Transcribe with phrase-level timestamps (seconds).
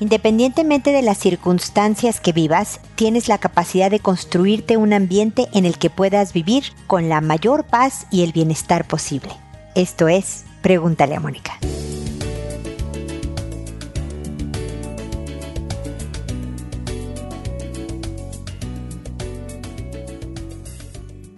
[0.00, 5.78] Independientemente de las circunstancias que vivas, tienes la capacidad de construirte un ambiente en el
[5.78, 9.30] que puedas vivir con la mayor paz y el bienestar posible.
[9.74, 11.58] Esto es, pregúntale a Mónica.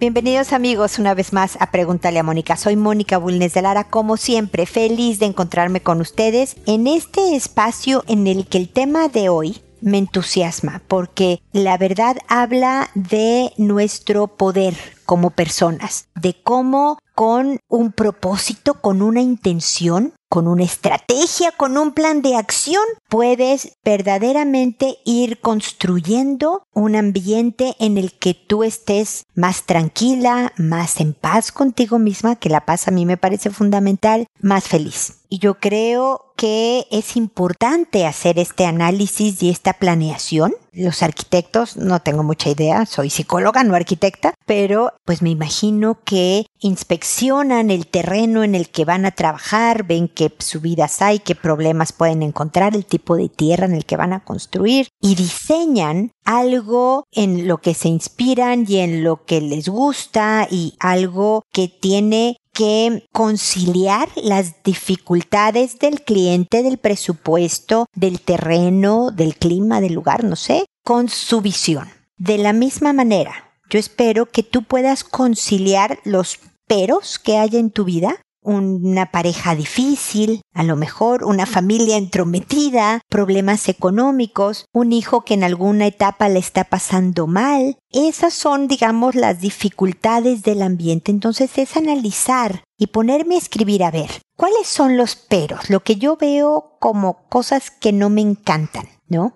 [0.03, 2.57] Bienvenidos amigos una vez más a Pregúntale a Mónica.
[2.57, 8.03] Soy Mónica Bulnes de Lara, como siempre, feliz de encontrarme con ustedes en este espacio
[8.09, 14.27] en el que el tema de hoy me entusiasma porque la verdad habla de nuestro
[14.27, 21.77] poder como personas, de cómo con un propósito, con una intención, con una estrategia, con
[21.77, 29.27] un plan de acción, puedes verdaderamente ir construyendo un ambiente en el que tú estés
[29.35, 34.25] más tranquila, más en paz contigo misma, que la paz a mí me parece fundamental,
[34.41, 35.22] más feliz.
[35.33, 40.53] Y yo creo que es importante hacer este análisis y esta planeación.
[40.71, 46.45] Los arquitectos, no tengo mucha idea, soy psicóloga, no arquitecta, pero pues me imagino que
[46.59, 51.93] inspeccionan el terreno en el que van a trabajar, ven qué subidas hay, qué problemas
[51.93, 57.05] pueden encontrar, el tipo de tierra en el que van a construir y diseñan algo
[57.11, 62.37] en lo que se inspiran y en lo que les gusta y algo que tiene
[62.53, 70.35] que conciliar las dificultades del cliente, del presupuesto, del terreno, del clima, del lugar, no
[70.35, 71.89] sé, con su visión.
[72.17, 77.71] De la misma manera, yo espero que tú puedas conciliar los peros que hay en
[77.71, 85.21] tu vida una pareja difícil, a lo mejor una familia entrometida, problemas económicos, un hijo
[85.21, 87.77] que en alguna etapa le está pasando mal.
[87.91, 91.11] Esas son, digamos, las dificultades del ambiente.
[91.11, 95.95] Entonces es analizar y ponerme a escribir a ver cuáles son los peros, lo que
[95.95, 98.87] yo veo como cosas que no me encantan.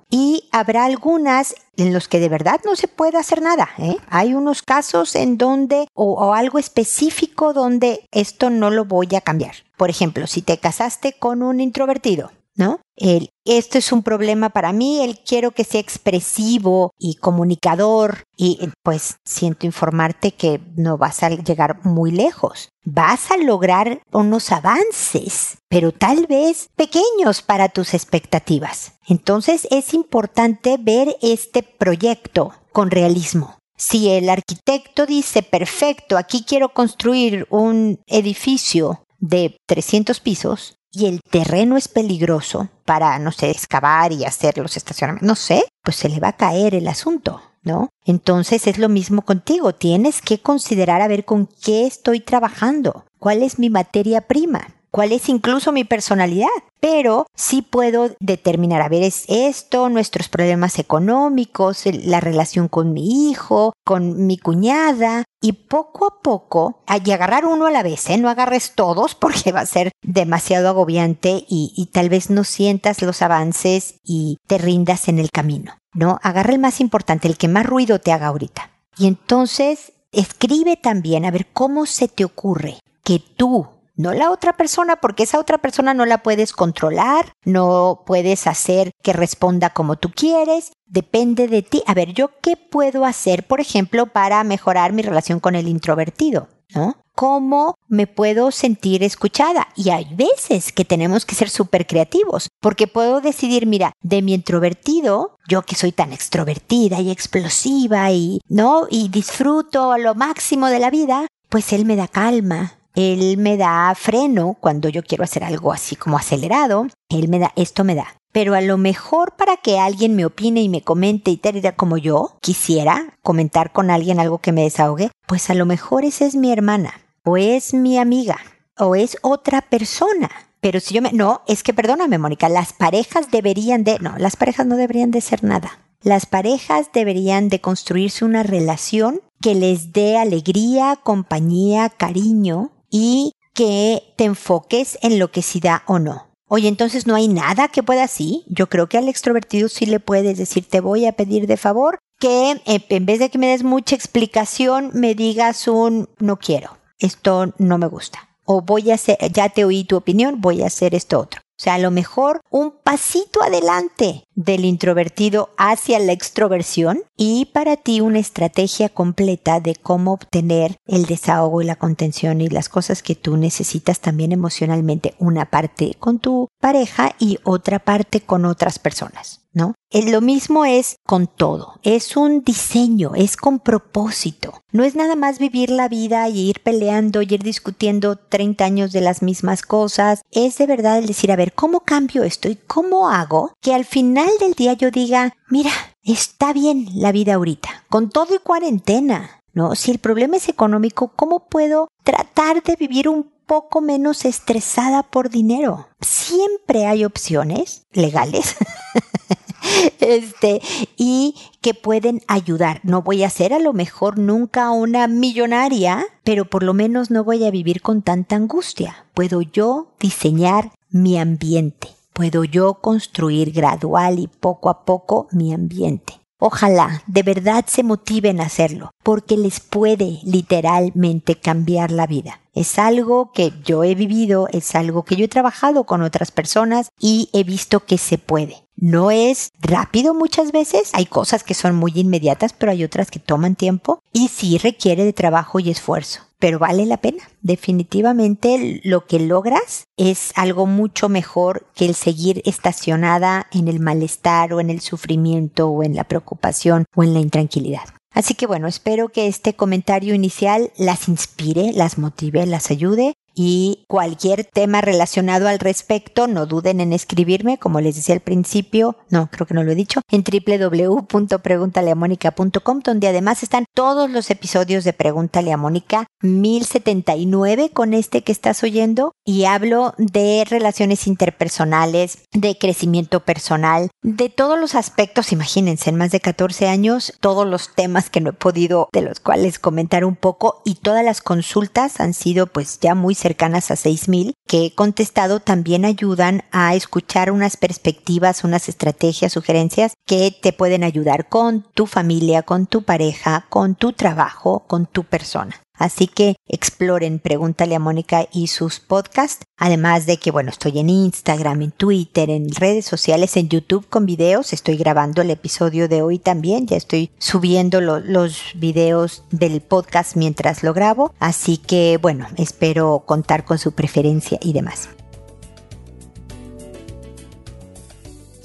[0.09, 3.69] Y habrá algunas en los que de verdad no se puede hacer nada.
[3.77, 3.97] ¿eh?
[4.09, 9.55] Hay unos casos en donde, o algo específico donde esto no lo voy a cambiar.
[9.77, 12.81] Por ejemplo, si te casaste con un introvertido, ¿no?
[12.95, 18.69] El, esto es un problema para mí, él quiero que sea expresivo y comunicador y
[18.83, 22.69] pues siento informarte que no vas a llegar muy lejos.
[22.83, 28.93] Vas a lograr unos avances, pero tal vez pequeños para tus expectativas.
[29.07, 33.57] Entonces es importante ver este proyecto con realismo.
[33.77, 41.21] Si el arquitecto dice, perfecto, aquí quiero construir un edificio de 300 pisos, y el
[41.21, 46.09] terreno es peligroso para, no sé, excavar y hacer los estacionamientos, no sé, pues se
[46.09, 47.89] le va a caer el asunto, ¿no?
[48.05, 53.43] Entonces es lo mismo contigo, tienes que considerar a ver con qué estoy trabajando, cuál
[53.43, 56.47] es mi materia prima cuál es incluso mi personalidad,
[56.79, 63.29] pero sí puedo determinar, a ver, es esto, nuestros problemas económicos, la relación con mi
[63.29, 68.17] hijo, con mi cuñada, y poco a poco, y agarrar uno a la vez, ¿eh?
[68.17, 73.03] no agarres todos porque va a ser demasiado agobiante y, y tal vez no sientas
[73.03, 76.17] los avances y te rindas en el camino, ¿no?
[76.23, 78.71] Agarra el más importante, el que más ruido te haga ahorita.
[78.97, 84.55] Y entonces escribe también a ver cómo se te ocurre que tú no la otra
[84.55, 89.97] persona, porque esa otra persona no la puedes controlar, no puedes hacer que responda como
[89.97, 91.83] tú quieres, depende de ti.
[91.87, 96.47] A ver, ¿yo qué puedo hacer, por ejemplo, para mejorar mi relación con el introvertido?
[96.75, 96.97] ¿No?
[97.15, 99.69] ¿Cómo me puedo sentir escuchada?
[99.75, 104.33] Y hay veces que tenemos que ser súper creativos, porque puedo decidir, mira, de mi
[104.33, 108.85] introvertido, yo que soy tan extrovertida y explosiva y, ¿no?
[108.91, 113.57] Y disfruto a lo máximo de la vida, pues él me da calma, él me
[113.57, 117.93] da freno cuando yo quiero hacer algo así como acelerado, él me da, esto me
[117.93, 118.07] da.
[118.31, 121.97] Pero a lo mejor para que alguien me opine y me comente y tal, como
[121.97, 126.33] yo quisiera comentar con alguien algo que me desahogue, pues a lo mejor esa es
[126.33, 128.39] mi hermana, o es mi amiga,
[128.79, 130.31] o es otra persona.
[130.59, 131.13] Pero si yo me...
[131.13, 133.99] No, es que perdóname, Mónica, las parejas deberían de...
[133.99, 135.79] No, las parejas no deberían de ser nada.
[136.01, 144.03] Las parejas deberían de construirse una relación que les dé alegría, compañía, cariño, y que
[144.15, 146.27] te enfoques en lo que sí da o no.
[146.49, 148.45] Oye, entonces no hay nada que pueda así.
[148.47, 151.99] Yo creo que al extrovertido sí le puedes decir, te voy a pedir de favor
[152.19, 156.77] que eh, en vez de que me des mucha explicación, me digas un no quiero,
[156.99, 158.29] esto no me gusta.
[158.45, 161.41] O voy a hacer, ya te oí tu opinión, voy a hacer esto otro.
[161.59, 167.77] O sea, a lo mejor un pasito adelante del introvertido hacia la extroversión y para
[167.77, 173.01] ti una estrategia completa de cómo obtener el desahogo y la contención y las cosas
[173.01, 178.77] que tú necesitas también emocionalmente, una parte con tu pareja y otra parte con otras
[178.77, 179.46] personas.
[179.93, 180.11] ¿No?
[180.11, 184.61] Lo mismo es con todo, es un diseño, es con propósito.
[184.71, 188.91] No es nada más vivir la vida y ir peleando y ir discutiendo 30 años
[188.91, 190.21] de las mismas cosas.
[190.31, 193.85] Es de verdad el decir, a ver, ¿cómo cambio esto y cómo hago que al
[193.85, 195.71] final del día yo diga, mira,
[196.03, 199.75] está bien la vida ahorita, con todo y cuarentena, ¿no?
[199.75, 205.29] Si el problema es económico, ¿cómo puedo tratar de vivir un poco menos estresada por
[205.29, 205.87] dinero?
[206.01, 208.55] Siempre hay opciones legales
[209.99, 210.61] este,
[210.97, 212.81] y que pueden ayudar.
[212.83, 217.23] No voy a ser a lo mejor nunca una millonaria, pero por lo menos no
[217.23, 219.05] voy a vivir con tanta angustia.
[219.13, 221.89] Puedo yo diseñar mi ambiente.
[222.13, 226.13] Puedo yo construir gradual y poco a poco mi ambiente.
[226.39, 232.41] Ojalá de verdad se motiven a hacerlo, porque les puede literalmente cambiar la vida.
[232.53, 236.89] Es algo que yo he vivido, es algo que yo he trabajado con otras personas
[236.99, 238.66] y he visto que se puede.
[238.79, 243.17] No es rápido muchas veces, hay cosas que son muy inmediatas, pero hay otras que
[243.17, 247.23] toman tiempo y sí requiere de trabajo y esfuerzo, pero vale la pena.
[247.41, 254.53] Definitivamente lo que logras es algo mucho mejor que el seguir estacionada en el malestar
[254.53, 257.85] o en el sufrimiento o en la preocupación o en la intranquilidad.
[258.13, 263.85] Así que bueno, espero que este comentario inicial las inspire, las motive, las ayude y
[263.87, 269.29] cualquier tema relacionado al respecto, no duden en escribirme, como les decía al principio, no,
[269.29, 274.93] creo que no lo he dicho, en www.preguntaleamónica.com, donde además están todos los episodios de
[274.93, 282.57] Pregúntale a Mónica, 1079 con este que estás oyendo, y hablo de relaciones interpersonales, de
[282.57, 288.09] crecimiento personal, de todos los aspectos, imagínense, en más de 14 años, todos los temas
[288.09, 292.15] que no he podido, de los cuales comentar un poco, y todas las consultas han
[292.15, 293.26] sido pues ya muy cercanas
[293.71, 300.31] a 6.000 que he contestado también ayudan a escuchar unas perspectivas, unas estrategias, sugerencias que
[300.31, 305.61] te pueden ayudar con tu familia, con tu pareja, con tu trabajo, con tu persona.
[305.77, 309.45] Así que exploren, pregúntale a Mónica y sus podcasts.
[309.57, 314.05] Además de que, bueno, estoy en Instagram, en Twitter, en redes sociales, en YouTube con
[314.05, 314.53] videos.
[314.53, 316.67] Estoy grabando el episodio de hoy también.
[316.67, 321.13] Ya estoy subiendo los videos del podcast mientras lo grabo.
[321.19, 324.89] Así que, bueno, espero contar con su preferencia y demás.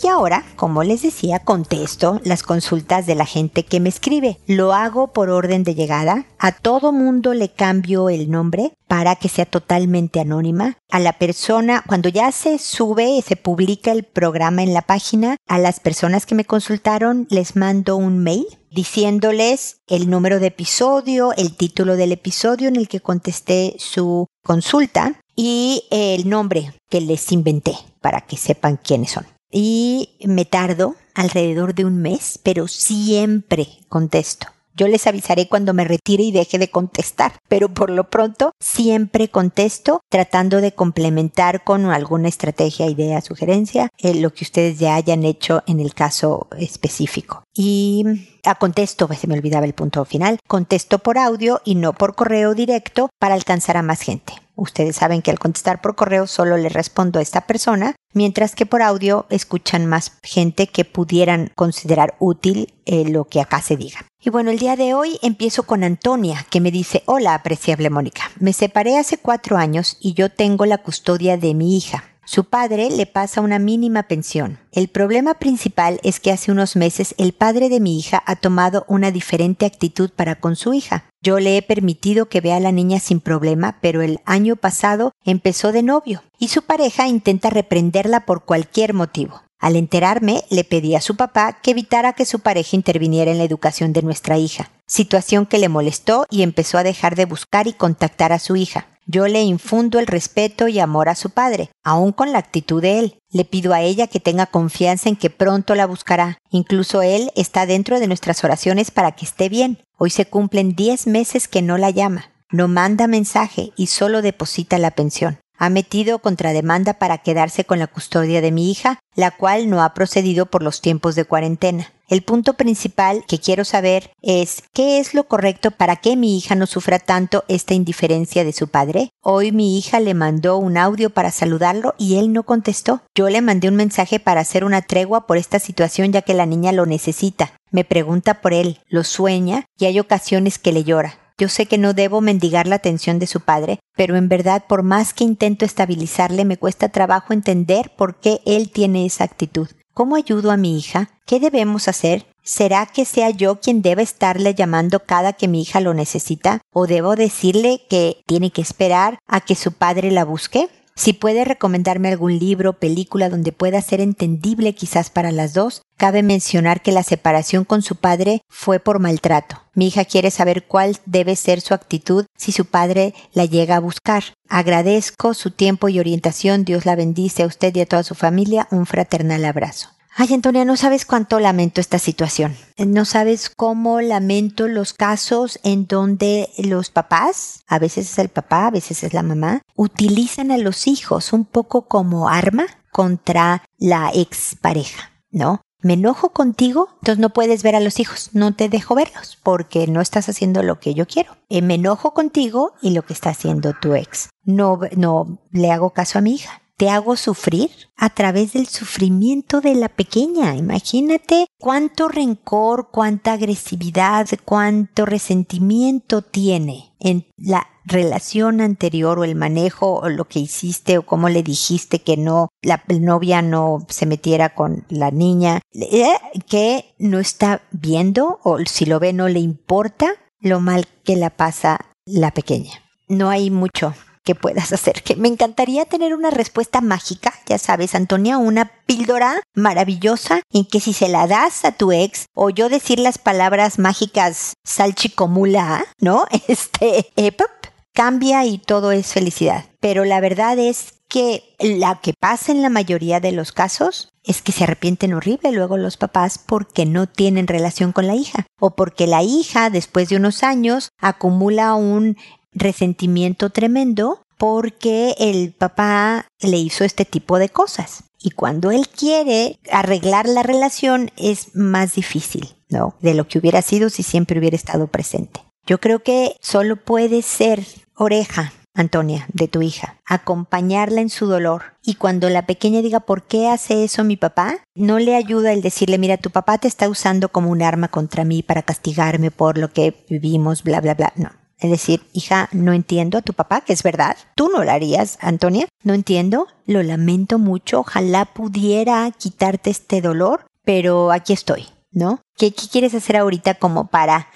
[0.03, 4.39] Y ahora, como les decía, contesto las consultas de la gente que me escribe.
[4.49, 6.27] Lo hago por orden de llegada.
[6.41, 10.77] A todo mundo le cambio el nombre para que sea totalmente anónima.
[10.91, 15.61] A la persona, cuando ya se sube, se publica el programa en la página, a
[15.61, 21.55] las personas que me consultaron les mando un mail diciéndoles el número de episodio, el
[21.55, 27.77] título del episodio en el que contesté su consulta y el nombre que les inventé
[28.01, 34.49] para que sepan quiénes son y me tardo alrededor de un mes, pero siempre contesto.
[34.75, 39.29] Yo les avisaré cuando me retire y deje de contestar, pero por lo pronto siempre
[39.29, 45.25] contesto tratando de complementar con alguna estrategia, idea, sugerencia, eh, lo que ustedes ya hayan
[45.25, 47.45] hecho en el caso específico.
[47.55, 48.05] Y
[48.45, 52.15] a ah, contesto, se me olvidaba el punto final, contesto por audio y no por
[52.15, 54.33] correo directo para alcanzar a más gente.
[54.55, 58.67] Ustedes saben que al contestar por correo solo le respondo a esta persona, mientras que
[58.67, 64.07] por audio escuchan más gente que pudieran considerar útil eh, lo que acá se diga.
[64.21, 68.31] Y bueno, el día de hoy empiezo con Antonia, que me dice, hola, apreciable Mónica,
[68.39, 72.12] me separé hace cuatro años y yo tengo la custodia de mi hija.
[72.25, 74.61] Su padre le pasa una mínima pensión.
[74.71, 78.85] El problema principal es que hace unos meses el padre de mi hija ha tomado
[78.87, 81.05] una diferente actitud para con su hija.
[81.21, 85.13] Yo le he permitido que vea a la niña sin problema, pero el año pasado
[85.25, 89.43] empezó de novio y su pareja intenta reprenderla por cualquier motivo.
[89.59, 93.45] Al enterarme, le pedí a su papá que evitara que su pareja interviniera en la
[93.45, 97.73] educación de nuestra hija, situación que le molestó y empezó a dejar de buscar y
[97.73, 98.89] contactar a su hija.
[99.07, 102.99] Yo le infundo el respeto y amor a su padre, aun con la actitud de
[102.99, 103.19] él.
[103.31, 106.39] Le pido a ella que tenga confianza en que pronto la buscará.
[106.51, 109.79] Incluso él está dentro de nuestras oraciones para que esté bien.
[109.99, 112.31] Hoy se cumplen 10 meses que no la llama.
[112.51, 115.42] No manda mensaje y solo deposita la pensión.
[115.63, 119.95] Ha metido contrademanda para quedarse con la custodia de mi hija, la cual no ha
[119.95, 121.93] procedido por los tiempos de cuarentena.
[122.09, 126.57] El punto principal que quiero saber es qué es lo correcto para que mi hija
[126.57, 129.11] no sufra tanto esta indiferencia de su padre.
[129.23, 133.03] Hoy mi hija le mandó un audio para saludarlo y él no contestó.
[133.15, 136.45] Yo le mandé un mensaje para hacer una tregua por esta situación ya que la
[136.45, 137.53] niña lo necesita.
[137.71, 141.22] Me pregunta por él, lo sueña y hay ocasiones que le llora.
[141.43, 144.85] Yo sé que no debo mendigar la atención de su padre, pero en verdad por
[144.85, 149.67] más que intento estabilizarle me cuesta trabajo entender por qué él tiene esa actitud.
[149.93, 151.11] ¿Cómo ayudo a mi hija?
[151.27, 152.27] ¿Qué debemos hacer?
[152.45, 156.61] ¿Será que sea yo quien debe estarle llamando cada que mi hija lo necesita?
[156.73, 160.69] ¿O debo decirle que tiene que esperar a que su padre la busque?
[160.95, 166.23] Si puede recomendarme algún libro película donde pueda ser entendible quizás para las dos, cabe
[166.23, 169.63] mencionar que la separación con su padre fue por maltrato.
[169.75, 173.81] Mi hija quiere saber cuál debe ser su actitud si su padre la llega a
[173.81, 174.25] buscar.
[174.49, 176.65] Agradezco su tiempo y orientación.
[176.65, 178.69] Dios la bendice a usted y a toda su familia.
[178.71, 179.89] Un fraternal abrazo.
[180.15, 182.55] Ay, Antonia, no sabes cuánto lamento esta situación.
[182.77, 188.67] No sabes cómo lamento los casos en donde los papás, a veces es el papá,
[188.67, 194.11] a veces es la mamá, utilizan a los hijos un poco como arma contra la
[194.13, 195.63] expareja, ¿no?
[195.81, 199.87] Me enojo contigo, entonces no puedes ver a los hijos, no te dejo verlos porque
[199.87, 201.37] no estás haciendo lo que yo quiero.
[201.49, 204.29] Eh, me enojo contigo y lo que está haciendo tu ex.
[204.45, 209.61] No, no le hago caso a mi hija te hago sufrir a través del sufrimiento
[209.61, 210.57] de la pequeña.
[210.57, 219.95] Imagínate cuánto rencor, cuánta agresividad, cuánto resentimiento tiene en la relación anterior o el manejo
[219.95, 224.55] o lo que hiciste o cómo le dijiste que no, la novia no se metiera
[224.55, 226.13] con la niña, eh,
[226.49, 231.31] que no está viendo o si lo ve no le importa lo mal que la
[231.31, 232.73] pasa la pequeña.
[233.09, 235.03] No hay mucho que puedas hacer.
[235.03, 240.81] Que me encantaría tener una respuesta mágica, ya sabes, Antonia, una píldora maravillosa en que
[240.81, 246.27] si se la das a tu ex o yo decir las palabras mágicas salchicomula, ¿no?
[246.49, 247.51] Este, epop,
[247.95, 249.65] cambia y todo es felicidad.
[249.81, 254.41] Pero la verdad es que la que pasa en la mayoría de los casos es
[254.41, 258.75] que se arrepienten horrible luego los papás porque no tienen relación con la hija o
[258.75, 262.17] porque la hija después de unos años acumula un
[262.53, 268.05] resentimiento tremendo porque el papá le hizo este tipo de cosas.
[268.19, 272.95] Y cuando él quiere arreglar la relación es más difícil, ¿no?
[273.01, 275.41] De lo que hubiera sido si siempre hubiera estado presente.
[275.67, 277.65] Yo creo que solo puede ser
[277.97, 281.77] oreja, Antonia, de tu hija, acompañarla en su dolor.
[281.85, 284.59] Y cuando la pequeña diga, ¿por qué hace eso mi papá?
[284.75, 288.25] No le ayuda el decirle, mira, tu papá te está usando como un arma contra
[288.25, 291.13] mí para castigarme por lo que vivimos, bla, bla, bla.
[291.17, 291.31] No,
[291.63, 294.17] es decir, hija, no entiendo a tu papá, que es verdad.
[294.35, 295.69] Tú no lo harías, Antonia.
[295.85, 296.49] No entiendo.
[296.67, 297.81] Lo lamento mucho.
[297.81, 302.21] Ojalá pudiera quitarte este dolor, pero aquí estoy, ¿no?
[302.37, 304.29] ¿Qué, quieres hacer ahorita como para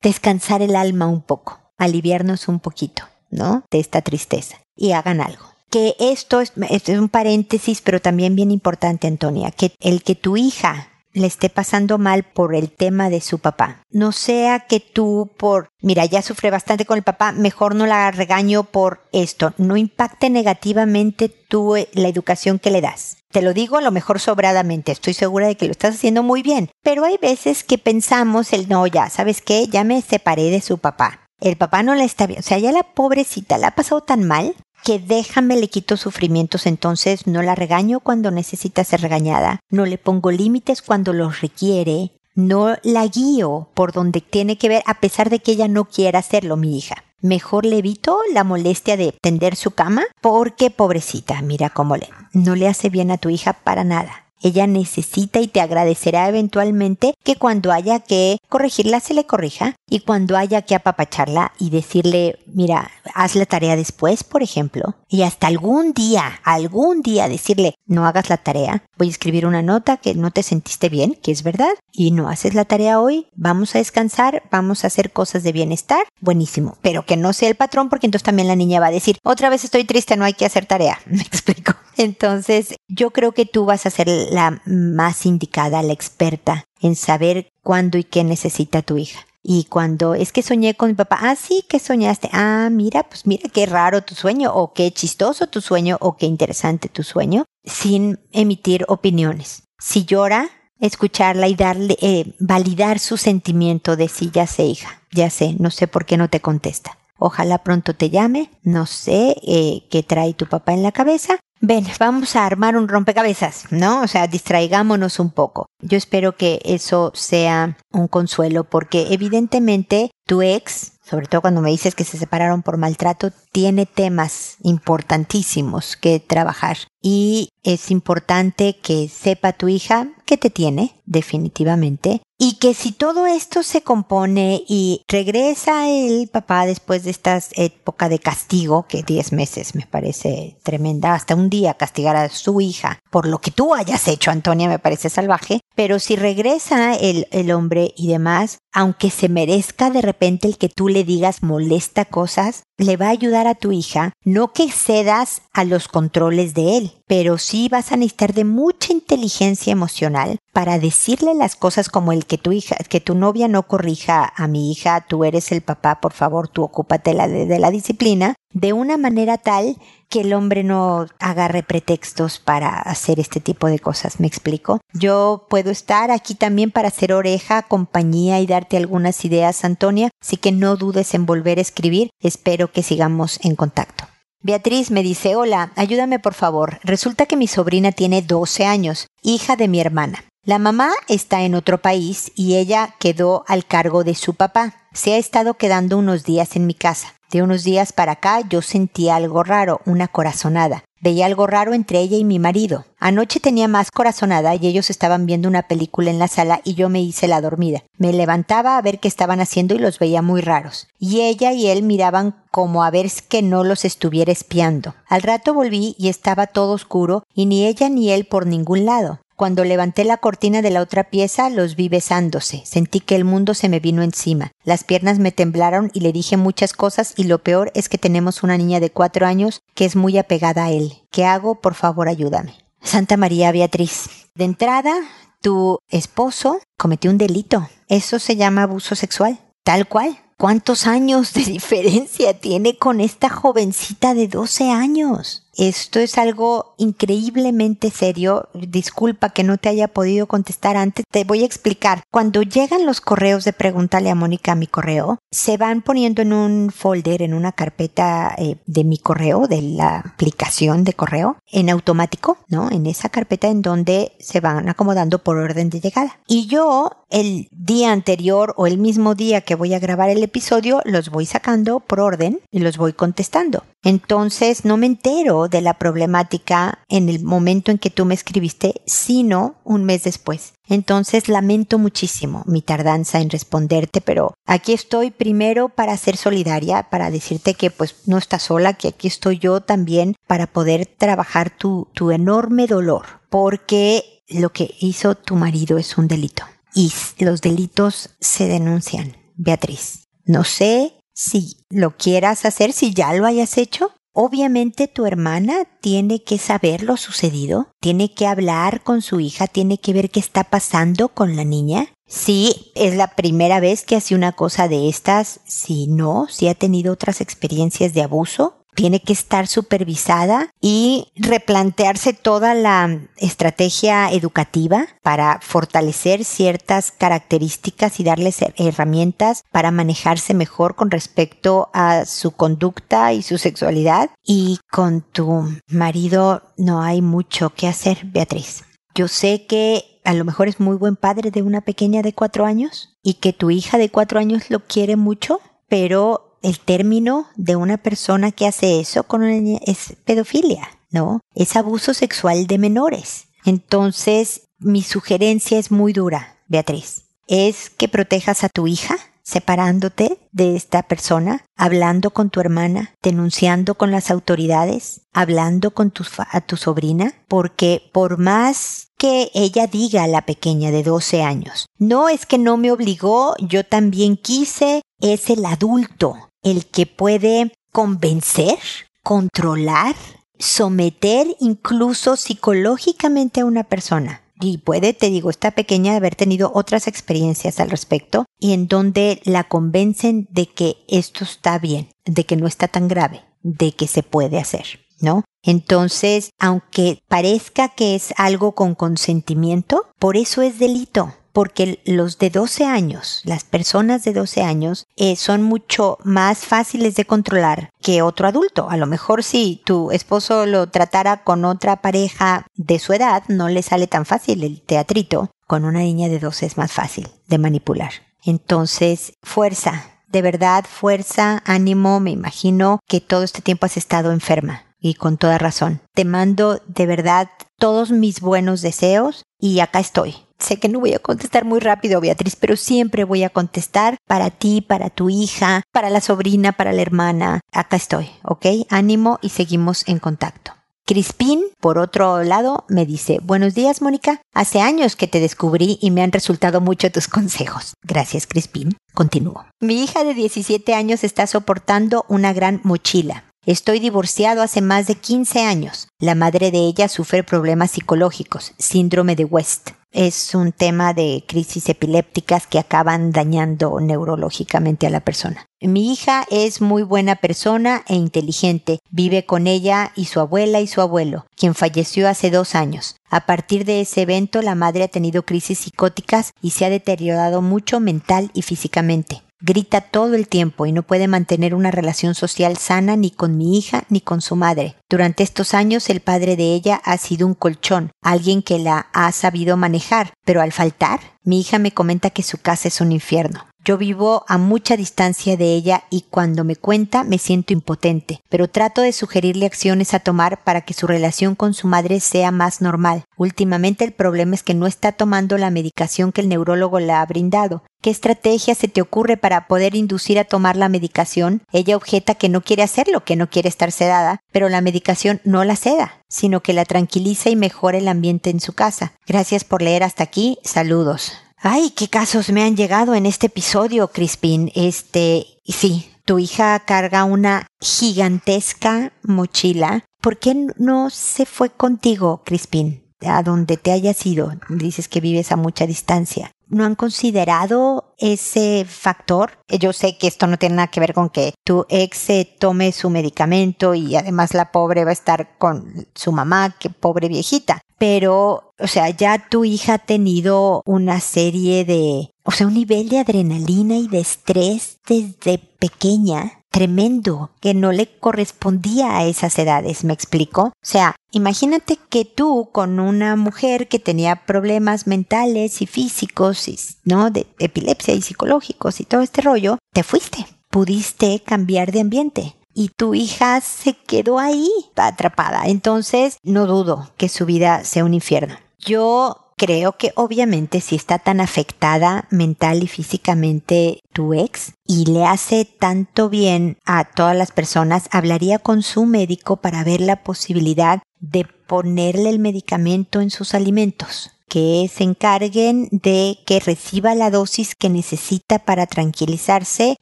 [0.00, 1.58] descansar el alma un poco?
[1.76, 3.64] Aliviarnos un poquito, ¿no?
[3.72, 4.58] De esta tristeza.
[4.76, 9.72] Y hagan algo que esto es, es, un paréntesis, pero también bien importante, Antonia, que
[9.80, 13.82] el que tu hija le esté pasando mal por el tema de su papá.
[13.90, 18.10] No sea que tú por, mira, ya sufre bastante con el papá, mejor no la
[18.10, 19.52] regaño por esto.
[19.58, 23.18] No impacte negativamente tú eh, la educación que le das.
[23.30, 26.42] Te lo digo a lo mejor sobradamente, estoy segura de que lo estás haciendo muy
[26.42, 29.66] bien, pero hay veces que pensamos el no, ya, ¿sabes qué?
[29.68, 31.20] Ya me separé de su papá.
[31.40, 34.24] El papá no la está bien, o sea, ya la pobrecita la ha pasado tan
[34.24, 39.86] mal que déjame le quito sufrimientos, entonces no la regaño cuando necesita ser regañada, no
[39.86, 44.94] le pongo límites cuando los requiere, no la guío por donde tiene que ver a
[44.94, 47.04] pesar de que ella no quiera hacerlo, mi hija.
[47.20, 52.56] Mejor le evito la molestia de tender su cama porque pobrecita, mira cómo le no
[52.56, 54.21] le hace bien a tu hija para nada.
[54.42, 59.76] Ella necesita y te agradecerá eventualmente que cuando haya que corregirla se le corrija.
[59.88, 65.22] Y cuando haya que apapacharla y decirle, mira, haz la tarea después, por ejemplo, y
[65.22, 69.98] hasta algún día, algún día decirle, no hagas la tarea, voy a escribir una nota
[69.98, 73.74] que no te sentiste bien, que es verdad, y no haces la tarea hoy, vamos
[73.74, 77.90] a descansar, vamos a hacer cosas de bienestar, buenísimo, pero que no sea el patrón
[77.90, 80.46] porque entonces también la niña va a decir, otra vez estoy triste, no hay que
[80.46, 81.74] hacer tarea, me explico.
[82.02, 87.48] Entonces, yo creo que tú vas a ser la más indicada, la experta en saber
[87.62, 89.26] cuándo y qué necesita tu hija.
[89.44, 92.28] Y cuando es que soñé con mi papá, ah, sí, que soñaste.
[92.32, 96.26] Ah, mira, pues mira qué raro tu sueño, o qué chistoso tu sueño, o qué
[96.26, 99.62] interesante tu sueño, sin emitir opiniones.
[99.78, 100.48] Si llora,
[100.80, 105.70] escucharla y darle, eh, validar su sentimiento de sí, ya sé, hija, ya sé, no
[105.70, 108.50] sé por qué no te contesta Ojalá pronto te llame.
[108.64, 111.38] No sé eh, qué trae tu papá en la cabeza.
[111.64, 114.02] Ven, vamos a armar un rompecabezas, ¿no?
[114.02, 115.66] O sea, distraigámonos un poco.
[115.80, 121.70] Yo espero que eso sea un consuelo porque evidentemente tu ex, sobre todo cuando me
[121.70, 126.78] dices que se separaron por maltrato, tiene temas importantísimos que trabajar.
[127.00, 133.28] Y es importante que sepa tu hija que te tiene, definitivamente, y que si todo
[133.28, 139.30] esto se compone y regresa el papá después de esta época de castigo, que 10
[139.30, 143.74] meses me parece tremenda, hasta un día castigar a su hija por lo que tú
[143.74, 149.10] hayas hecho, Antonia, me parece salvaje, pero si regresa el, el hombre y demás, aunque
[149.10, 153.46] se merezca de repente el que tú le digas molesta cosas, le va a ayudar
[153.46, 157.96] a tu hija, no que cedas a los controles de él, pero sí vas a
[157.96, 163.00] necesitar de mucha inteligencia emocional para decirle las cosas como el que tu hija, que
[163.00, 167.14] tu novia no corrija a mi hija, tú eres el papá, por favor, tú ocúpate
[167.14, 169.76] de, de la disciplina, de una manera tal
[170.08, 174.80] que el hombre no agarre pretextos para hacer este tipo de cosas, ¿me explico?
[174.92, 180.36] Yo puedo estar aquí también para hacer oreja, compañía y darte algunas ideas, Antonia, así
[180.36, 184.04] que no dudes en volver a escribir, espero que sigamos en contacto.
[184.44, 186.80] Beatriz me dice, hola, ayúdame por favor.
[186.82, 190.24] Resulta que mi sobrina tiene 12 años, hija de mi hermana.
[190.44, 194.74] La mamá está en otro país y ella quedó al cargo de su papá.
[194.92, 197.14] Se ha estado quedando unos días en mi casa.
[197.32, 200.84] De unos días para acá yo sentí algo raro, una corazonada.
[201.00, 202.84] Veía algo raro entre ella y mi marido.
[203.00, 206.90] Anoche tenía más corazonada y ellos estaban viendo una película en la sala y yo
[206.90, 207.84] me hice la dormida.
[207.96, 210.88] Me levantaba a ver qué estaban haciendo y los veía muy raros.
[210.98, 214.94] Y ella y él miraban como a ver que no los estuviera espiando.
[215.08, 219.20] Al rato volví y estaba todo oscuro y ni ella ni él por ningún lado.
[219.42, 222.62] Cuando levanté la cortina de la otra pieza, los vi besándose.
[222.64, 224.52] Sentí que el mundo se me vino encima.
[224.62, 228.44] Las piernas me temblaron y le dije muchas cosas y lo peor es que tenemos
[228.44, 230.92] una niña de cuatro años que es muy apegada a él.
[231.10, 231.56] ¿Qué hago?
[231.56, 232.54] Por favor, ayúdame.
[232.84, 234.28] Santa María Beatriz.
[234.36, 234.94] De entrada,
[235.40, 237.68] tu esposo cometió un delito.
[237.88, 239.40] Eso se llama abuso sexual.
[239.64, 240.20] Tal cual.
[240.38, 245.41] ¿Cuántos años de diferencia tiene con esta jovencita de 12 años?
[245.54, 248.48] Esto es algo increíblemente serio.
[248.54, 251.04] Disculpa que no te haya podido contestar antes.
[251.10, 252.04] Te voy a explicar.
[252.10, 256.32] Cuando llegan los correos de Pregúntale a Mónica a mi correo, se van poniendo en
[256.32, 261.68] un folder, en una carpeta eh, de mi correo, de la aplicación de correo, en
[261.68, 262.70] automático, ¿no?
[262.70, 266.18] En esa carpeta en donde se van acomodando por orden de llegada.
[266.26, 270.80] Y yo, el día anterior o el mismo día que voy a grabar el episodio,
[270.84, 273.64] los voy sacando por orden y los voy contestando.
[273.84, 278.82] Entonces no me entero de la problemática en el momento en que tú me escribiste,
[278.86, 280.54] sino un mes después.
[280.68, 287.10] Entonces lamento muchísimo mi tardanza en responderte, pero aquí estoy primero para ser solidaria, para
[287.10, 291.88] decirte que pues no estás sola, que aquí estoy yo también para poder trabajar tu,
[291.92, 298.10] tu enorme dolor, porque lo que hizo tu marido es un delito y los delitos
[298.20, 300.08] se denuncian, Beatriz.
[300.24, 303.92] No sé si lo quieras hacer, si ya lo hayas hecho.
[304.14, 309.78] Obviamente tu hermana tiene que saber lo sucedido, tiene que hablar con su hija, tiene
[309.78, 311.86] que ver qué está pasando con la niña.
[312.06, 316.54] Si es la primera vez que hace una cosa de estas, si no, si ha
[316.54, 324.86] tenido otras experiencias de abuso, tiene que estar supervisada y replantearse toda la estrategia educativa
[325.02, 333.12] para fortalecer ciertas características y darles herramientas para manejarse mejor con respecto a su conducta
[333.12, 334.10] y su sexualidad.
[334.24, 338.64] Y con tu marido no hay mucho que hacer, Beatriz.
[338.94, 342.44] Yo sé que a lo mejor es muy buen padre de una pequeña de cuatro
[342.44, 347.56] años y que tu hija de cuatro años lo quiere mucho, pero el término de
[347.56, 351.20] una persona que hace eso con una niña es pedofilia, ¿no?
[351.34, 353.26] Es abuso sexual de menores.
[353.44, 357.04] Entonces, mi sugerencia es muy dura, Beatriz.
[357.26, 363.76] Es que protejas a tu hija separándote de esta persona, hablando con tu hermana, denunciando
[363.76, 370.04] con las autoridades, hablando con tu, a tu sobrina, porque por más que ella diga
[370.04, 374.82] a la pequeña de 12 años, no es que no me obligó, yo también quise,
[375.00, 378.58] es el adulto el que puede convencer,
[379.02, 379.94] controlar,
[380.38, 384.22] someter incluso psicológicamente a una persona.
[384.40, 389.20] Y puede, te digo, esta pequeña haber tenido otras experiencias al respecto y en donde
[389.24, 393.86] la convencen de que esto está bien, de que no está tan grave, de que
[393.86, 395.24] se puede hacer, ¿no?
[395.44, 402.30] Entonces, aunque parezca que es algo con consentimiento, por eso es delito, porque los de
[402.30, 408.02] 12 años, las personas de 12 años, eh, son mucho más fáciles de controlar que
[408.02, 408.68] otro adulto.
[408.70, 413.48] A lo mejor si tu esposo lo tratara con otra pareja de su edad, no
[413.48, 415.30] le sale tan fácil el teatrito.
[415.46, 417.92] Con una niña de 12 es más fácil de manipular.
[418.24, 424.64] Entonces, fuerza, de verdad, fuerza, ánimo, me imagino que todo este tiempo has estado enferma
[424.78, 425.80] y con toda razón.
[425.94, 430.16] Te mando de verdad todos mis buenos deseos y acá estoy.
[430.42, 434.30] Sé que no voy a contestar muy rápido, Beatriz, pero siempre voy a contestar para
[434.30, 437.40] ti, para tu hija, para la sobrina, para la hermana.
[437.52, 438.46] Acá estoy, ¿ok?
[438.68, 440.52] Ánimo y seguimos en contacto.
[440.84, 444.20] Crispín, por otro lado, me dice, buenos días, Mónica.
[444.34, 447.74] Hace años que te descubrí y me han resultado mucho tus consejos.
[447.84, 448.76] Gracias, Crispín.
[448.92, 449.46] Continúo.
[449.60, 453.24] Mi hija de 17 años está soportando una gran mochila.
[453.46, 455.88] Estoy divorciado hace más de 15 años.
[456.00, 459.70] La madre de ella sufre problemas psicológicos, síndrome de West.
[459.92, 465.44] Es un tema de crisis epilépticas que acaban dañando neurológicamente a la persona.
[465.60, 468.78] Mi hija es muy buena persona e inteligente.
[468.90, 472.96] Vive con ella y su abuela y su abuelo, quien falleció hace dos años.
[473.10, 477.42] A partir de ese evento, la madre ha tenido crisis psicóticas y se ha deteriorado
[477.42, 482.56] mucho mental y físicamente grita todo el tiempo y no puede mantener una relación social
[482.56, 484.76] sana ni con mi hija ni con su madre.
[484.88, 489.10] Durante estos años el padre de ella ha sido un colchón, alguien que la ha
[489.12, 493.46] sabido manejar, pero al faltar, mi hija me comenta que su casa es un infierno.
[493.64, 498.48] Yo vivo a mucha distancia de ella y cuando me cuenta me siento impotente, pero
[498.48, 502.60] trato de sugerirle acciones a tomar para que su relación con su madre sea más
[502.60, 503.04] normal.
[503.16, 507.06] Últimamente el problema es que no está tomando la medicación que el neurólogo le ha
[507.06, 507.62] brindado.
[507.80, 511.42] ¿Qué estrategia se te ocurre para poder inducir a tomar la medicación?
[511.52, 515.44] Ella objeta que no quiere hacerlo, que no quiere estar sedada, pero la medicación no
[515.44, 518.94] la seda, sino que la tranquiliza y mejora el ambiente en su casa.
[519.06, 520.38] Gracias por leer hasta aquí.
[520.42, 521.21] Saludos.
[521.44, 524.52] Ay, qué casos me han llegado en este episodio, Crispin.
[524.54, 529.84] Este, sí, tu hija carga una gigantesca mochila.
[530.00, 532.84] ¿Por qué no se fue contigo, Crispin?
[533.00, 534.32] A donde te hayas ido.
[534.50, 536.30] Dices que vives a mucha distancia.
[536.52, 539.38] ¿No han considerado ese factor?
[539.48, 542.90] Yo sé que esto no tiene nada que ver con que tu ex tome su
[542.90, 548.54] medicamento y además la pobre va a estar con su mamá, que pobre viejita pero,
[548.60, 553.00] o sea, ya tu hija ha tenido una serie de, o sea, un nivel de
[553.00, 559.92] adrenalina y de estrés desde pequeña tremendo que no le correspondía a esas edades, ¿me
[559.92, 560.42] explico?
[560.42, 566.46] O sea, imagínate que tú con una mujer que tenía problemas mentales y físicos,
[566.84, 567.10] ¿no?
[567.10, 572.68] De epilepsia y psicológicos y todo este rollo, te fuiste, pudiste cambiar de ambiente, y
[572.68, 575.44] tu hija se quedó ahí atrapada.
[575.46, 578.36] Entonces, no dudo que su vida sea un infierno.
[578.58, 585.04] Yo creo que obviamente si está tan afectada mental y físicamente tu ex y le
[585.04, 590.80] hace tanto bien a todas las personas, hablaría con su médico para ver la posibilidad
[591.00, 597.54] de ponerle el medicamento en sus alimentos que se encarguen de que reciba la dosis
[597.54, 599.76] que necesita para tranquilizarse,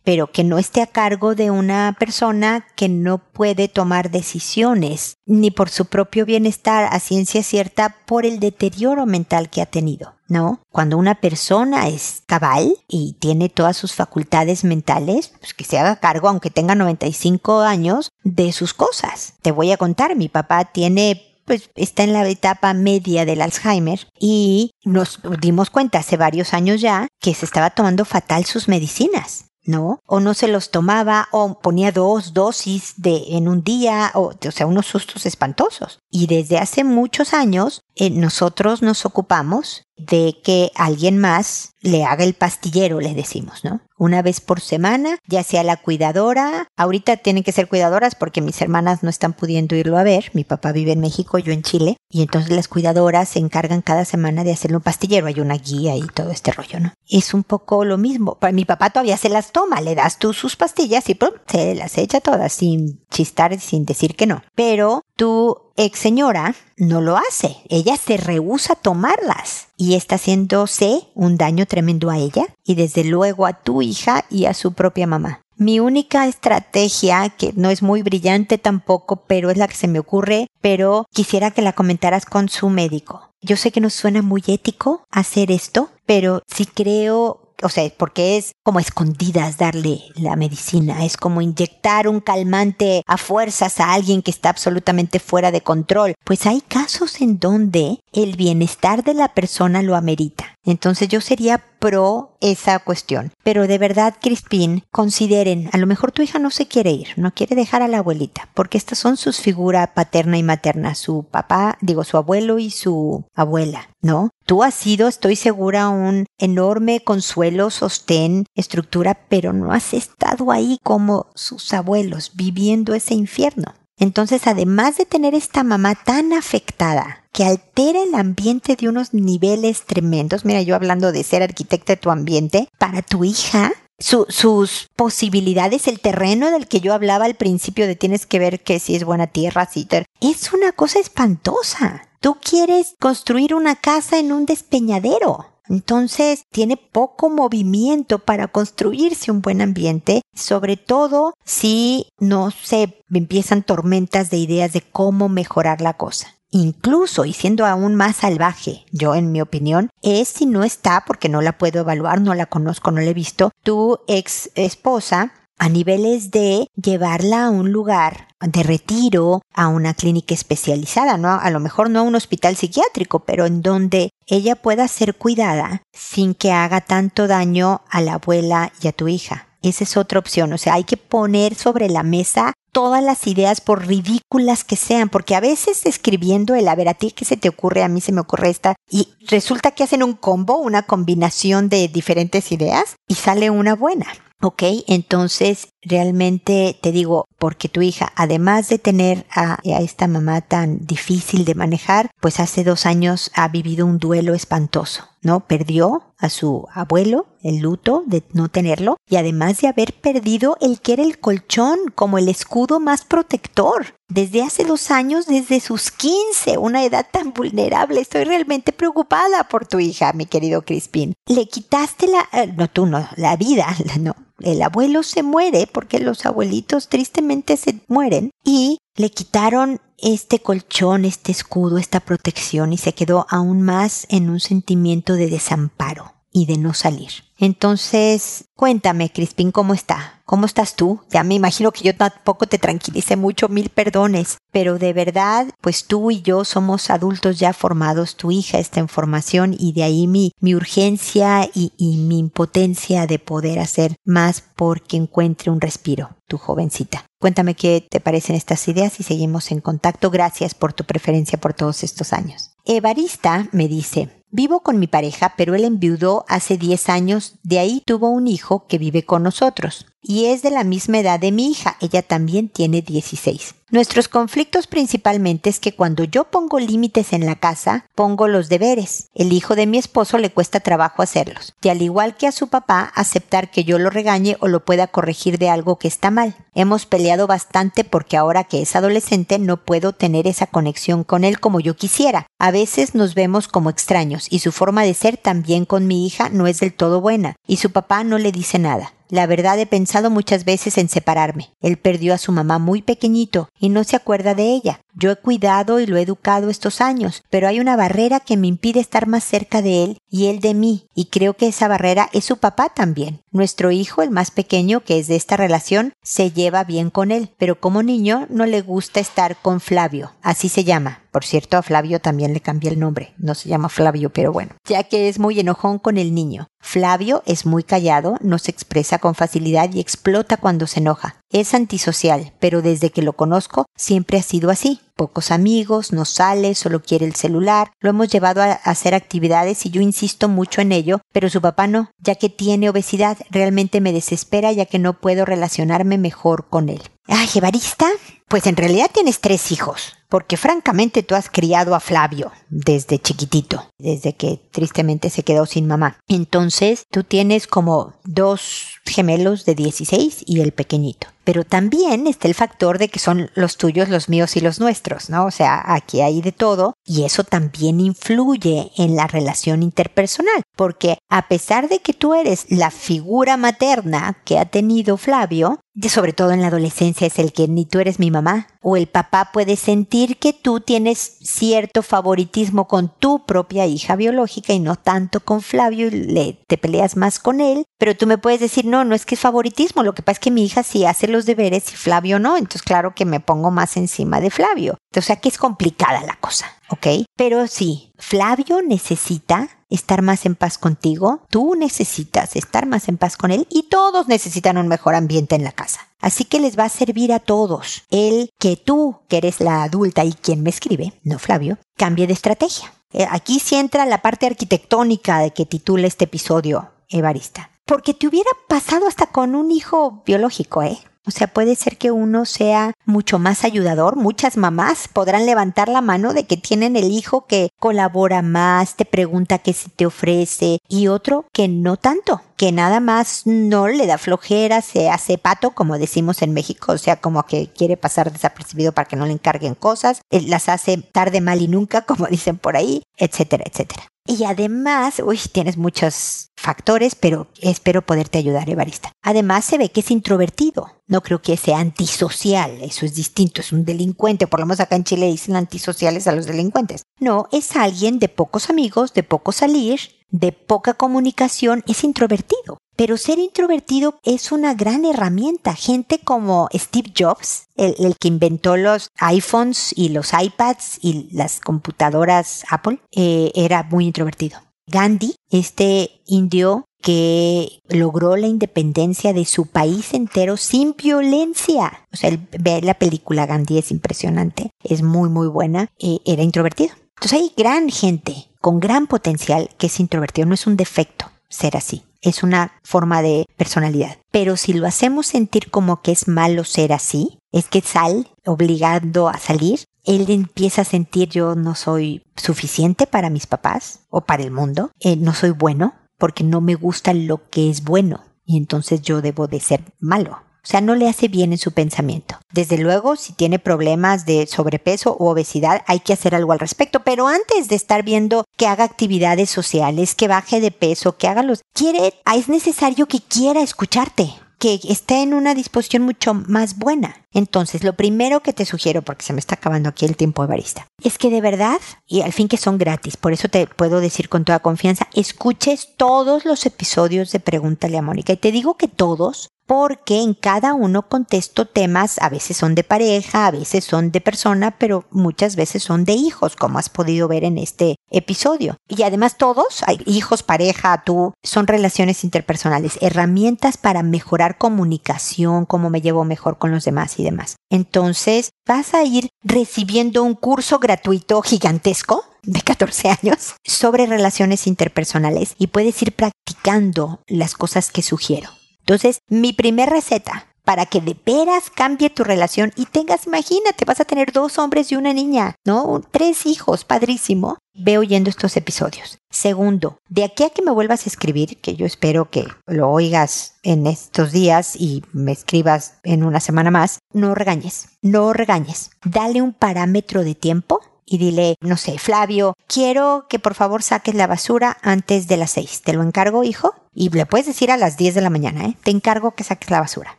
[0.03, 5.53] pero que no esté a cargo de una persona que no puede tomar decisiones, ni
[5.53, 10.17] por su propio bienestar a ciencia cierta por el deterioro mental que ha tenido.
[10.27, 10.61] ¿no?
[10.71, 15.97] Cuando una persona es cabal y tiene todas sus facultades mentales, pues que se haga
[15.97, 19.35] cargo, aunque tenga 95 años, de sus cosas.
[19.43, 24.07] Te voy a contar, mi papá tiene pues está en la etapa media del Alzheimer
[24.19, 29.47] y nos dimos cuenta hace varios años ya que se estaba tomando fatal sus medicinas.
[29.67, 30.01] ¿no?
[30.07, 34.51] O no se los tomaba, o ponía dos dosis de en un día, o, o
[34.51, 36.01] sea, unos sustos espantosos.
[36.11, 42.25] Y desde hace muchos años eh, nosotros nos ocupamos de que alguien más le haga
[42.25, 43.81] el pastillero, le decimos, ¿no?
[43.99, 48.61] Una vez por semana, ya sea la cuidadora, ahorita tienen que ser cuidadoras porque mis
[48.63, 51.99] hermanas no están pudiendo irlo a ver, mi papá vive en México, yo en Chile,
[52.09, 55.97] y entonces las cuidadoras se encargan cada semana de hacerle un pastillero, hay una guía
[55.97, 56.95] y todo este rollo, ¿no?
[57.07, 60.57] Es un poco lo mismo, mi papá todavía se las toma, le das tú sus
[60.57, 61.31] pastillas y ¡pum!
[61.47, 64.43] se las echa todas sin chistar, sin decir que no.
[64.55, 67.59] Pero tú ex señora no lo hace.
[67.69, 73.05] Ella se rehúsa a tomarlas y está haciéndose un daño tremendo a ella y desde
[73.05, 75.43] luego a tu hija y a su propia mamá.
[75.59, 79.99] Mi única estrategia, que no es muy brillante tampoco, pero es la que se me
[79.99, 83.29] ocurre, pero quisiera que la comentaras con su médico.
[83.43, 88.37] Yo sé que no suena muy ético hacer esto, pero si creo o sea, porque
[88.37, 94.23] es como escondidas darle la medicina, es como inyectar un calmante a fuerzas a alguien
[94.23, 96.15] que está absolutamente fuera de control.
[96.25, 100.57] Pues hay casos en donde el bienestar de la persona lo amerita.
[100.65, 103.33] Entonces yo sería pro esa cuestión.
[103.43, 107.33] Pero de verdad, Crispin, consideren, a lo mejor tu hija no se quiere ir, no
[107.33, 111.79] quiere dejar a la abuelita, porque estas son sus figuras paterna y materna, su papá,
[111.81, 114.31] digo, su abuelo y su abuela, ¿no?
[114.45, 120.79] Tú has sido, estoy segura, un enorme consuelo, sostén, estructura, pero no has estado ahí
[120.83, 123.75] como sus abuelos, viviendo ese infierno.
[123.97, 129.85] Entonces, además de tener esta mamá tan afectada, que altera el ambiente de unos niveles
[129.85, 135.87] tremendos, mira, yo hablando de ser arquitecta de tu ambiente, para tu hija, sus posibilidades,
[135.87, 139.05] el terreno del que yo hablaba al principio de tienes que ver que si es
[139.05, 139.87] buena tierra, si
[140.21, 142.09] es una cosa espantosa.
[142.21, 145.47] Tú quieres construir una casa en un despeñadero.
[145.69, 153.63] Entonces tiene poco movimiento para construirse un buen ambiente, sobre todo si no se empiezan
[153.63, 156.40] tormentas de ideas de cómo mejorar la cosa.
[156.53, 161.29] Incluso, y siendo aún más salvaje, yo en mi opinión, es si no está, porque
[161.29, 165.69] no la puedo evaluar, no la conozco, no la he visto, tu ex esposa a
[165.69, 171.29] niveles de llevarla a un lugar de retiro, a una clínica especializada, ¿no?
[171.35, 175.83] A lo mejor no a un hospital psiquiátrico, pero en donde ella pueda ser cuidada
[175.93, 179.49] sin que haga tanto daño a la abuela y a tu hija.
[179.63, 180.53] Esa es otra opción.
[180.55, 185.09] O sea, hay que poner sobre la mesa todas las ideas, por ridículas que sean,
[185.09, 188.01] porque a veces escribiendo el, a ver, a ti qué se te ocurre, a mí
[188.01, 192.97] se me ocurre esta, y resulta que hacen un combo, una combinación de diferentes ideas,
[193.09, 194.07] y sale una buena.
[194.43, 194.63] ¿Ok?
[194.87, 201.45] Entonces, realmente te digo, porque tu hija, además de tener a, esta mamá tan difícil
[201.45, 205.41] de manejar, pues hace dos años ha vivido un duelo espantoso, ¿no?
[205.41, 210.81] Perdió a su abuelo, el luto de no tenerlo, y además de haber perdido el
[210.81, 213.95] que era el colchón como el escudo más protector.
[214.09, 219.67] Desde hace dos años, desde sus 15, una edad tan vulnerable, estoy realmente preocupada por
[219.67, 221.15] tu hija, mi querido Crispin.
[221.27, 223.67] Le quitaste la, eh, no tú no, la vida,
[224.01, 230.41] no, el abuelo se muere porque los abuelitos tristemente se mueren y le quitaron este
[230.41, 236.15] colchón, este escudo, esta protección y se quedó aún más en un sentimiento de desamparo
[236.33, 237.11] y de no salir.
[237.43, 240.21] Entonces, cuéntame, Crispin, ¿cómo está?
[240.27, 241.01] ¿Cómo estás tú?
[241.11, 245.87] Ya me imagino que yo tampoco te tranquilicé mucho, mil perdones, pero de verdad, pues
[245.87, 250.07] tú y yo somos adultos ya formados, tu hija está en formación y de ahí
[250.07, 256.11] mi, mi urgencia y, y mi impotencia de poder hacer más porque encuentre un respiro,
[256.29, 257.07] tu jovencita.
[257.19, 260.11] Cuéntame qué te parecen estas ideas y seguimos en contacto.
[260.11, 262.51] Gracias por tu preferencia por todos estos años.
[262.67, 267.83] Evarista me dice, Vivo con mi pareja, pero él enviudó hace 10 años, de ahí
[267.85, 271.51] tuvo un hijo que vive con nosotros y es de la misma edad de mi
[271.51, 273.55] hija, ella también tiene 16.
[273.71, 279.11] Nuestros conflictos principalmente es que cuando yo pongo límites en la casa, pongo los deberes.
[279.15, 282.49] El hijo de mi esposo le cuesta trabajo hacerlos, y al igual que a su
[282.49, 286.35] papá, aceptar que yo lo regañe o lo pueda corregir de algo que está mal.
[286.53, 291.39] Hemos peleado bastante porque ahora que es adolescente no puedo tener esa conexión con él
[291.39, 292.27] como yo quisiera.
[292.41, 296.29] A veces nos vemos como extraños y su forma de ser también con mi hija
[296.29, 298.93] no es del todo buena, y su papá no le dice nada.
[299.11, 301.51] La verdad he pensado muchas veces en separarme.
[301.61, 304.81] Él perdió a su mamá muy pequeñito y no se acuerda de ella.
[304.95, 308.47] Yo he cuidado y lo he educado estos años, pero hay una barrera que me
[308.47, 312.09] impide estar más cerca de él y él de mí, y creo que esa barrera
[312.13, 313.21] es su papá también.
[313.31, 317.31] Nuestro hijo, el más pequeño, que es de esta relación, se lleva bien con él,
[317.39, 321.03] pero como niño no le gusta estar con Flavio, así se llama.
[321.11, 323.15] Por cierto, a Flavio también le cambié el nombre.
[323.19, 326.47] No se llama Flavio, pero bueno, ya que es muy enojón con el niño.
[326.61, 331.17] Flavio es muy callado, no se expresa con facilidad y explota cuando se enoja.
[331.31, 334.81] Es antisocial, pero desde que lo conozco siempre ha sido así.
[334.95, 337.73] Pocos amigos, no sale, solo quiere el celular.
[337.81, 341.67] Lo hemos llevado a hacer actividades y yo insisto mucho en ello, pero su papá
[341.67, 343.19] no, ya que tiene obesidad.
[343.31, 346.83] Realmente me desespera ya que no puedo relacionarme mejor con él.
[347.07, 347.89] Ay, Evarista,
[348.29, 353.71] pues en realidad tienes tres hijos porque francamente tú has criado a Flavio desde chiquitito,
[353.79, 355.97] desde que tristemente se quedó sin mamá.
[356.09, 361.07] Entonces tú tienes como dos gemelos de 16 y el pequeñito.
[361.23, 365.11] Pero también está el factor de que son los tuyos, los míos y los nuestros,
[365.11, 365.27] ¿no?
[365.27, 370.99] O sea, aquí hay de todo y eso también influye en la relación interpersonal, porque
[371.09, 376.33] a pesar de que tú eres la figura materna que ha tenido Flavio, sobre todo
[376.33, 379.57] en la adolescencia es el que ni tú eres mi mamá, o el papá puede
[379.57, 385.41] sentir que tú tienes cierto favoritismo con tu propia hija biológica y no tanto con
[385.41, 388.95] Flavio y le, te peleas más con él, pero tú me puedes decir, no, no
[388.95, 391.73] es que es favoritismo, lo que pasa es que mi hija sí hace los deberes
[391.73, 394.77] y Flavio no, entonces claro que me pongo más encima de Flavio.
[394.97, 397.07] O sea que es complicada la cosa, ¿ok?
[397.17, 403.17] Pero sí, Flavio necesita estar más en paz contigo, tú necesitas estar más en paz
[403.17, 405.87] con él y todos necesitan un mejor ambiente en la casa.
[406.01, 410.05] Así que les va a servir a todos el que tú, que eres la adulta
[410.05, 412.73] y quien me escribe, no Flavio, cambie de estrategia.
[412.93, 417.51] Eh, aquí sí entra la parte arquitectónica de que titula este episodio, Evarista.
[417.65, 420.81] Porque te hubiera pasado hasta con un hijo biológico, ¿eh?
[421.07, 423.97] O sea, puede ser que uno sea mucho más ayudador.
[423.97, 428.85] Muchas mamás podrán levantar la mano de que tienen el hijo que colabora más, te
[428.85, 433.87] pregunta qué se te ofrece y otro que no tanto, que nada más no le
[433.87, 438.13] da flojera, se hace pato, como decimos en México, o sea, como que quiere pasar
[438.13, 442.07] desapercibido para que no le encarguen cosas, eh, las hace tarde, mal y nunca, como
[442.07, 443.90] dicen por ahí, etcétera, etcétera.
[444.07, 448.93] Y además, uy, tienes muchos factores, pero espero poderte ayudar, Evarista.
[449.03, 450.83] Además, se ve que es introvertido.
[450.87, 454.75] No creo que sea antisocial, eso es distinto, es un delincuente, por lo menos acá
[454.75, 456.83] en Chile dicen antisociales a los delincuentes.
[456.99, 459.81] No, es alguien de pocos amigos, de poco salir,
[460.11, 462.59] de poca comunicación, es introvertido.
[462.77, 465.55] Pero ser introvertido es una gran herramienta.
[465.55, 472.45] Gente como Steve Jobs, el, que inventó los iPhones y los iPads y las computadoras
[472.49, 474.39] Apple, eh, era muy introvertido.
[474.67, 481.87] Gandhi, este indio que logró la independencia de su país entero sin violencia.
[481.93, 482.19] O sea,
[482.63, 486.75] la película Gandhi es impresionante, es muy muy buena, eh, era introvertido.
[486.97, 491.57] Entonces hay gran gente con gran potencial que es introvertido, no es un defecto ser
[491.57, 493.99] así es una forma de personalidad.
[494.11, 499.09] Pero si lo hacemos sentir como que es malo ser así, es que sal obligando
[499.09, 504.23] a salir, él empieza a sentir yo no soy suficiente para mis papás o para
[504.23, 508.37] el mundo, eh, no soy bueno porque no me gusta lo que es bueno y
[508.37, 510.23] entonces yo debo de ser malo.
[510.43, 512.19] O sea, no le hace bien en su pensamiento.
[512.33, 516.81] Desde luego, si tiene problemas de sobrepeso u obesidad, hay que hacer algo al respecto.
[516.81, 521.23] Pero antes de estar viendo que haga actividades sociales, que baje de peso, que haga
[521.23, 521.43] los...
[521.53, 526.97] Quiere, es necesario que quiera escucharte que esté en una disposición mucho más buena.
[527.13, 530.29] Entonces, lo primero que te sugiero, porque se me está acabando aquí el tiempo de
[530.29, 533.81] barista, es que de verdad, y al fin que son gratis, por eso te puedo
[533.81, 538.15] decir con toda confianza, escuches todos los episodios de Pregúntale a Mónica.
[538.15, 542.63] Y te digo que todos, porque en cada uno contesto temas, a veces son de
[542.63, 547.09] pareja, a veces son de persona, pero muchas veces son de hijos, como has podido
[547.09, 548.59] ver en este episodio.
[548.69, 555.81] Y además todos, hijos, pareja, tú, son relaciones interpersonales, herramientas para mejorar comunicación, cómo me
[555.81, 557.35] llevo mejor con los demás y demás.
[557.51, 565.35] Entonces, vas a ir recibiendo un curso gratuito gigantesco de 14 años sobre relaciones interpersonales
[565.39, 568.31] y puedes ir practicando las cosas que sugiero.
[568.61, 573.81] Entonces, mi primer receta para que de veras cambie tu relación y tengas, imagínate, vas
[573.81, 575.81] a tener dos hombres y una niña, ¿no?
[575.93, 577.39] Tres hijos, padrísimo.
[577.55, 578.99] Ve oyendo estos episodios.
[579.11, 583.35] Segundo, de aquí a que me vuelvas a escribir, que yo espero que lo oigas
[583.45, 588.71] en estos días y me escribas en una semana más, no regañes, no regañes.
[588.85, 593.95] Dale un parámetro de tiempo y dile, no sé, Flavio, quiero que por favor saques
[593.95, 595.63] la basura antes de las seis.
[595.63, 596.53] ¿Te lo encargo, hijo?
[596.75, 598.57] Y le puedes decir a las 10 de la mañana, ¿eh?
[598.65, 599.99] Te encargo que saques la basura.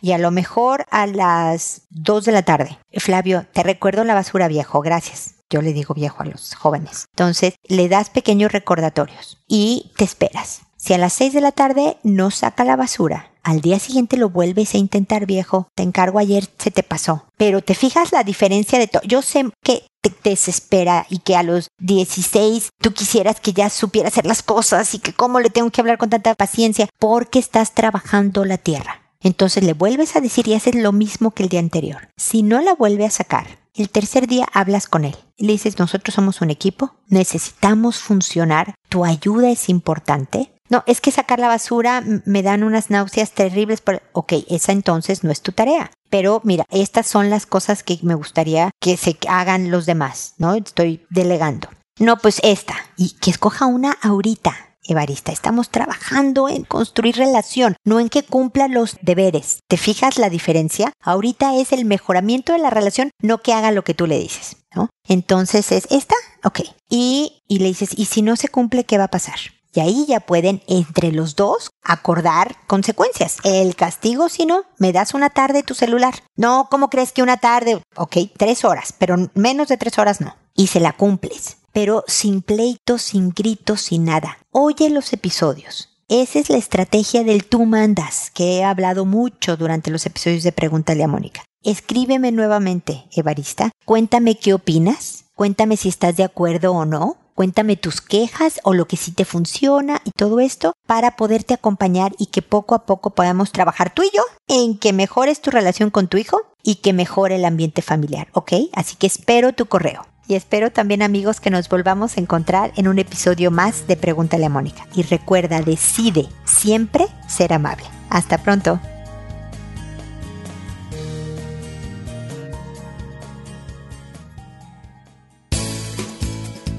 [0.00, 2.78] Y a lo mejor a las 2 de la tarde.
[2.96, 5.34] Flavio, te recuerdo la basura viejo, gracias.
[5.50, 7.04] Yo le digo viejo a los jóvenes.
[7.12, 10.62] Entonces, le das pequeños recordatorios y te esperas.
[10.84, 14.30] Si a las 6 de la tarde no saca la basura, al día siguiente lo
[14.30, 15.68] vuelves a intentar, viejo.
[15.76, 17.24] Te encargo ayer, se te pasó.
[17.36, 19.00] Pero te fijas la diferencia de todo.
[19.04, 24.08] Yo sé que te desespera y que a los 16 tú quisieras que ya supiera
[24.08, 27.74] hacer las cosas y que cómo le tengo que hablar con tanta paciencia porque estás
[27.74, 29.02] trabajando la tierra.
[29.20, 32.08] Entonces le vuelves a decir y haces lo mismo que el día anterior.
[32.16, 35.14] Si no la vuelve a sacar, el tercer día hablas con él.
[35.38, 41.10] Le dices, nosotros somos un equipo, necesitamos funcionar, tu ayuda es importante, no, es que
[41.10, 43.82] sacar la basura me dan unas náuseas terribles.
[44.12, 45.90] Ok, esa entonces no es tu tarea.
[46.08, 50.54] Pero mira, estas son las cosas que me gustaría que se hagan los demás, ¿no?
[50.54, 51.68] Estoy delegando.
[51.98, 52.74] No, pues esta.
[52.96, 54.56] Y que escoja una ahorita.
[54.84, 59.58] Evarista, estamos trabajando en construir relación, no en que cumpla los deberes.
[59.68, 60.92] ¿Te fijas la diferencia?
[61.02, 64.56] Ahorita es el mejoramiento de la relación, no que haga lo que tú le dices,
[64.74, 64.88] ¿no?
[65.06, 66.60] Entonces es esta, ok.
[66.88, 69.38] Y, y le dices, ¿y si no se cumple, qué va a pasar?
[69.74, 73.38] Y ahí ya pueden entre los dos acordar consecuencias.
[73.42, 76.14] El castigo, si no, me das una tarde tu celular.
[76.36, 77.82] No, ¿cómo crees que una tarde?
[77.96, 80.36] Ok, tres horas, pero menos de tres horas no.
[80.54, 81.56] Y se la cumples.
[81.72, 84.36] Pero sin pleitos, sin gritos, sin nada.
[84.50, 85.88] Oye los episodios.
[86.08, 90.52] Esa es la estrategia del tú mandas, que he hablado mucho durante los episodios de
[90.52, 91.42] Pregúntale a Mónica.
[91.62, 93.70] Escríbeme nuevamente, Evarista.
[93.86, 95.24] Cuéntame qué opinas.
[95.34, 99.24] Cuéntame si estás de acuerdo o no Cuéntame tus quejas o lo que sí te
[99.24, 104.02] funciona y todo esto para poderte acompañar y que poco a poco podamos trabajar tú
[104.02, 107.82] y yo en que mejores tu relación con tu hijo y que mejore el ambiente
[107.82, 108.52] familiar, ¿ok?
[108.74, 110.06] Así que espero tu correo.
[110.28, 114.46] Y espero también amigos que nos volvamos a encontrar en un episodio más de Pregúntale
[114.46, 114.86] a Mónica.
[114.94, 117.84] Y recuerda, decide siempre ser amable.
[118.08, 118.80] Hasta pronto.